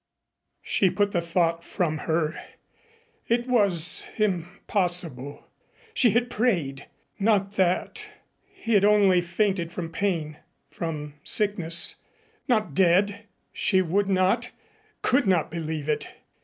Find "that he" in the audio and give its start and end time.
7.53-8.73